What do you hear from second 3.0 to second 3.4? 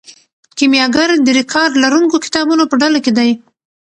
کې دی.